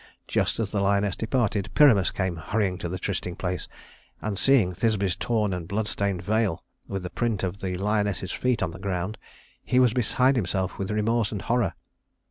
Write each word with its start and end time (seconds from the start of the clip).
Just 0.27 0.59
as 0.59 0.71
the 0.71 0.81
lioness 0.81 1.15
departed, 1.15 1.69
Pyramus 1.75 2.09
came 2.09 2.37
hurrying 2.37 2.79
to 2.79 2.89
the 2.89 2.97
trysting 2.97 3.35
place, 3.35 3.67
and 4.19 4.39
seeing 4.39 4.73
Thisbe's 4.73 5.15
torn 5.15 5.53
and 5.53 5.67
blood 5.67 5.87
stained 5.87 6.23
veil 6.23 6.63
and 6.89 6.97
the 7.03 7.11
print 7.11 7.43
of 7.43 7.59
the 7.59 7.77
lioness's 7.77 8.31
feet 8.31 8.63
on 8.63 8.71
the 8.71 8.79
ground, 8.79 9.19
he 9.63 9.77
was 9.77 9.93
beside 9.93 10.37
himself 10.37 10.79
with 10.79 10.89
remorse 10.89 11.31
and 11.31 11.43
horror. 11.43 11.73